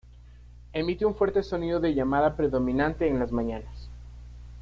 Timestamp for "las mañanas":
3.19-3.87